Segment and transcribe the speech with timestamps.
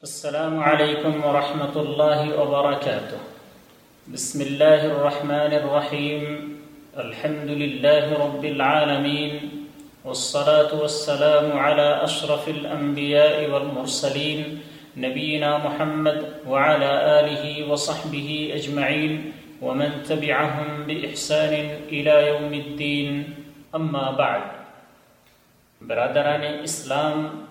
[0.00, 3.20] السلام عليكم ورحمة الله وبركاته
[4.08, 6.22] بسم الله الرحمن الرحيم
[6.96, 9.32] الحمد لله رب العالمين
[10.04, 14.60] والصلاة والسلام على أشرف الأنبياء والمرسلين
[14.96, 16.90] نبينا محمد وعلى
[17.20, 19.12] آله وصحبه أجمعين
[19.60, 21.54] ومن تبعهم بإحسان
[21.92, 23.08] إلى يوم الدين
[23.76, 24.42] أما بعد۔
[25.80, 27.49] برادران اسلام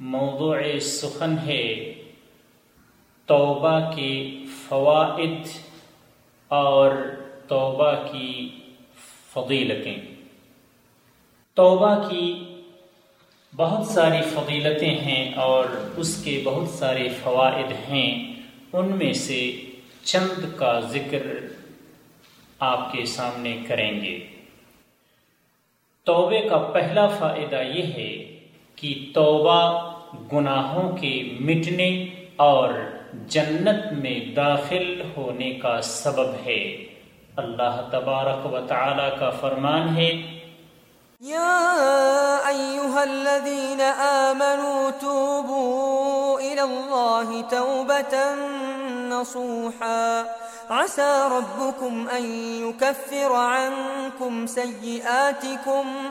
[0.00, 1.94] موضوع سخن ہے
[3.26, 5.48] توبہ کے فوائد
[6.48, 6.90] اور
[7.48, 8.50] توبہ کی
[9.34, 9.96] فضیلتیں۔
[11.54, 12.44] توبہ کی
[13.56, 15.64] بہت ساری فضیلتیں ہیں اور
[15.96, 18.32] اس کے بہت سارے فوائد ہیں۔
[18.72, 19.52] ان میں سے
[20.04, 21.26] چند کا ذکر
[22.58, 24.26] آپ کے سامنے کریں گے۔
[26.04, 28.43] توبے کا پہلا فائدہ یہ ہے
[28.76, 29.94] کہ توبہ
[30.32, 32.68] گناہوں کے مٹنے اور
[33.28, 36.84] جنت میں داخل ہونے کا سبب ہے۔
[37.36, 40.40] اللہ تبارک و تعالی کا فرمان ہے۔
[41.20, 41.76] يا
[42.46, 48.18] أيها الذين آمنوا توبوا إلى الله توبة
[49.10, 50.24] نصوحا۔
[50.68, 52.24] عسى ربكم أن
[52.68, 56.10] يكفر عنكم سيئاتكم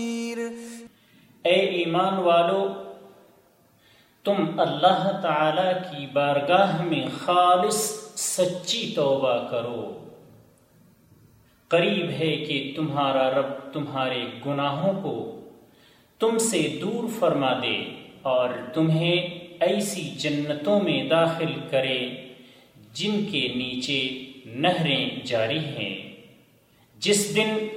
[1.51, 2.73] اے ایمان والو،
[4.23, 7.75] تم اللہ تعالی کی بارگاہ میں خالص
[8.15, 10.05] سچی توبہ کرو۔
[11.67, 15.39] قریب ہے کہ تمہارا رب تمہارے گناہوں کو
[16.19, 17.77] تم سے دور فرما دے
[18.21, 19.15] اور تمہیں
[19.59, 21.99] ایسی جنتوں میں داخل کرے
[22.93, 26.11] جن کے نیچے نہریں جاری ہیں۔
[26.99, 27.67] جس دن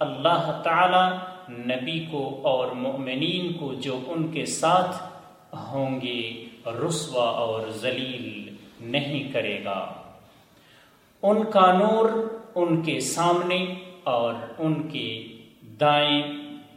[0.00, 1.16] اللہ تعالی
[1.50, 4.96] نبی کو اور مؤمنین کو جو ان کے ساتھ
[5.56, 9.92] ہوں گے، رسوا اور ذلیل نہیں کرے گا۔
[11.22, 12.10] ان کا نور
[12.54, 13.74] ان کے سامنے
[14.04, 15.26] اور ان کے
[15.80, 16.22] دائیں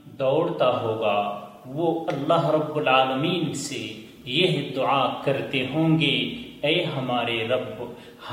[0.06, 3.94] دوڑتا ہوگا۔ وہ اللہ رب العالمین سے
[4.25, 7.83] یہ دعا کرتے ہوں گے، اے ہمارے رب،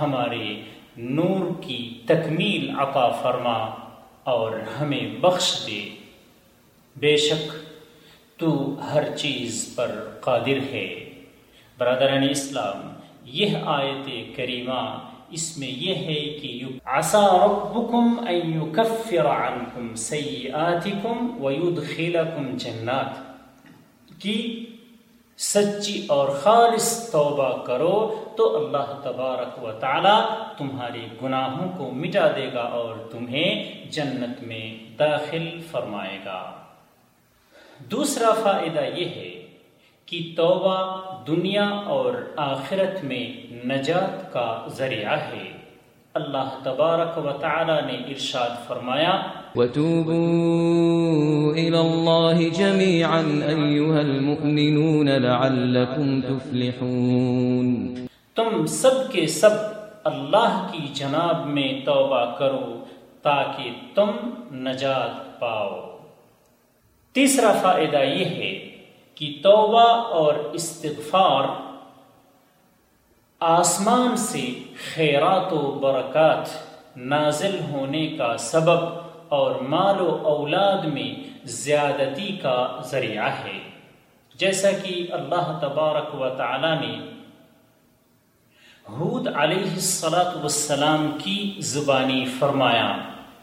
[0.00, 0.62] ہمارے
[0.96, 3.79] نور کی تکمیل عطا فرما۔
[4.24, 5.88] اور ہمیں بخش دے۔
[6.96, 7.52] بے شک
[8.40, 11.10] تو ہر چیز پر قادر ہے۔
[11.78, 12.92] برادران اسلام،
[13.24, 14.98] یہ آیت کریمہ
[15.30, 23.30] اس میں یہ ہے کہ عسا ربکم ان یکفر عنکم سیئاتکم ویدخلکم جنات۔
[24.18, 24.66] کی
[25.38, 32.50] سچی اور خالص توبہ کرو تو اللہ تبارک و تعالی تمہارے گناہوں کو مٹا دے
[32.54, 36.50] گا اور تمہیں جنت میں داخل فرمائے گا۔
[37.90, 39.46] دوسرا فائدہ یہ ہے
[40.06, 45.52] کہ توبہ دنیا اور آخرت میں نجات کا ذریعہ ہے۔
[46.14, 49.20] اللہ تبارک و تعالی نے ارشاد فرمایا،
[49.54, 50.80] وتوبوا
[51.54, 58.00] إلى الله جميعا أيها المؤمنون لعلكم تفلحون۔
[58.34, 59.50] تم سب کے سب
[60.04, 62.84] اللہ کی جناب میں توبہ کرو
[63.22, 64.10] تاکہ تم
[64.52, 65.98] نجات پاؤ۔
[67.12, 68.76] تیسرا فائدہ یہ ہے
[69.14, 71.44] کہ توبہ اور استغفار
[73.40, 74.50] آسمان سے
[74.94, 76.48] خیرات و برکات
[76.96, 78.84] نازل ہونے کا سبب
[79.28, 83.58] اور مال و اولاد میں زیادتی کا ذریعہ ہے۔
[84.34, 87.19] جیسا کہ اللہ تبارک و تعالی نے
[88.88, 92.90] حود علیہ الصلاۃ والسلام کی زبانی فرمایا۔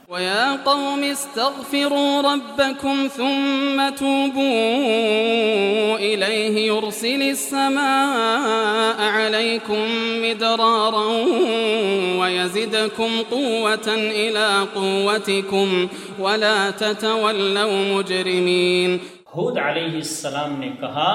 [0.10, 4.52] ويا قوم استغفروا ربكم ثم توبوا
[5.98, 9.84] إليه يرسل السماء عليكم
[10.24, 11.08] مدرارا
[12.22, 15.68] ويزدكم قوة إلى قوتكم
[16.20, 18.98] ولا تتولوا مجرمين۔
[19.36, 21.12] حود علیہ السلام نے کہا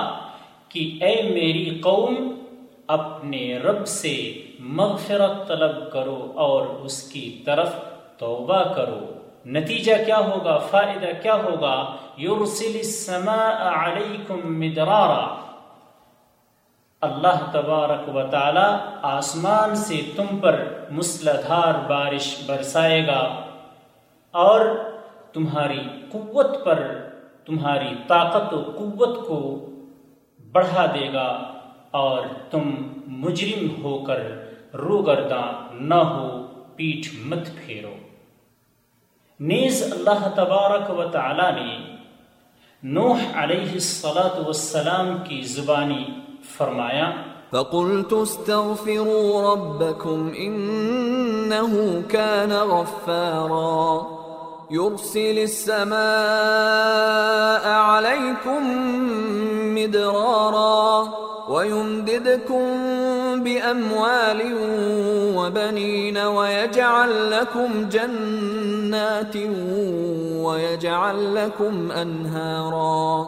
[0.68, 2.14] کہ اے میری قوم
[2.92, 7.74] اپنے رب سے مغفرت طلب کرو اور اس کی طرف
[8.18, 9.00] توبہ کرو۔
[9.46, 11.76] نتیجہ کیا ہوگا؟ فائدہ کیا ہوگا؟
[12.18, 15.42] یرسل السماء علیکم مدرارا۔
[17.00, 18.68] اللہ تبارک و تعالی
[19.02, 23.40] آسمان سے تم پر مسلدھار بارش برسائے گا
[24.30, 24.60] اور
[25.32, 25.80] تمہاری
[26.12, 26.98] قوت پر
[27.46, 29.66] تمہاری طاقت و قوت کو
[30.52, 31.42] بڑھا دے گا۔
[31.92, 32.74] اور تم
[33.06, 34.20] مجرم ہو کر
[34.74, 36.42] روگرداں نہ ہو،
[36.76, 37.94] پیٹھ مت پھیرو۔
[39.40, 41.96] نیز اللہ تبارک و تعالی نے
[42.82, 46.04] نوح علیہ الصلاۃ والسلام کی زبانی
[46.56, 47.10] فرمایا،
[47.50, 51.76] فقلت استغفروا ربكم إنه
[52.08, 54.18] كان غفارا۔
[54.70, 55.98] يرسل السماء
[57.70, 58.64] عليكم
[59.74, 62.64] مدرارا۔ ويمددكم
[63.44, 64.40] بأموال
[65.36, 69.36] وبنين ويجعل لكم جنات
[70.44, 73.22] ويجعل لكم أنهارا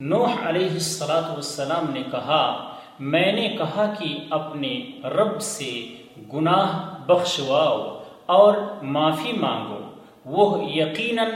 [0.00, 2.68] نوح علیہ السلاۃ والسلام نے کہا،
[3.00, 5.86] میں نے کہا کہ اپنے رب سے
[6.34, 9.78] گناہ بخشواؤ اور معافی مانگو۔
[10.26, 11.30] وہ یقیناً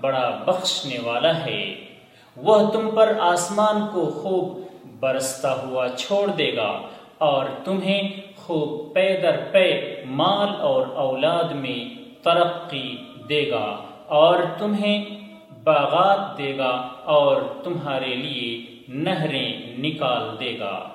[0.00, 1.74] بڑا بخشنے والا ہے۔
[2.36, 4.65] وہ تم پر آسمان کو خوب
[5.00, 6.80] برستا ہوا چھوڑ دے گا
[7.18, 12.96] اور تمہیں خوب پے در پے مال اور اولاد میں ترقی
[13.28, 13.76] دے گا
[14.06, 15.04] اور تمہیں
[15.64, 20.88] باغات دے گا اور تمہارے لیے نہریں نکال دے گا۔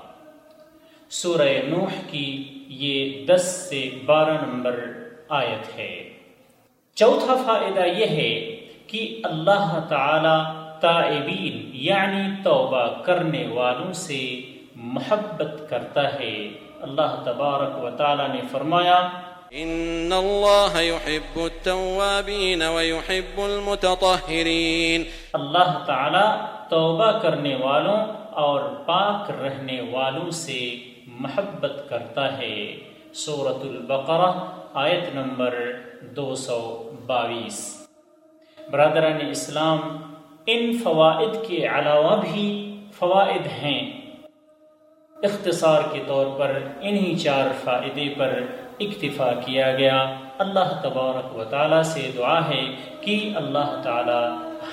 [1.09, 4.85] سورہ نوح کی یہ دس سے بارہ نمبر
[5.29, 6.09] آیت ہے۔
[6.95, 8.55] چوتھا فائدہ یہ ہے
[8.87, 14.41] کہ اللہ تعالی تائبین یعنی توبہ کرنے والوں سے
[14.75, 16.47] محبت کرتا ہے۔
[16.81, 19.09] اللہ تبارک و تعالی نے فرمایا
[19.51, 30.29] ان اللہ يحب التوابین ويحب المتطہرین۔ اللہ تعالی توبہ کرنے والوں اور پاک رہنے والوں
[30.29, 30.75] سے
[31.07, 32.77] محبت کرتا ہے۔
[33.13, 34.31] صورت البقرہ
[34.73, 37.87] آیت نمبر دو سو باویس۔
[38.71, 39.79] برادران اسلام
[40.53, 44.01] ان فوائد کے علاوہ بھی فوائد ہیں۔
[45.23, 48.41] اختصار کے طور پر انہی چار فائدے پر
[48.79, 52.61] اکتفا کیا گیا۔ اللہ تبارک و تعالیٰ سے دعا ہے
[53.01, 54.29] کہ اللہ تعالیٰ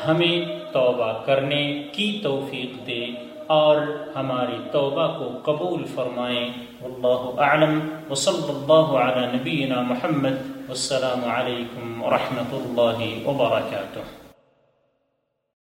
[0.07, 3.07] ہمیں توبہ کرنے کی توفیق دے
[3.47, 3.77] اور
[4.17, 6.49] ہماری توبہ کو قبول فرمائیں
[6.83, 10.37] واللہ اعلم۔ وصلی اللہ علی نبینا محمد۔
[10.69, 14.28] والسلام علیکم ورحمۃ اللہ وبرکاتہ۔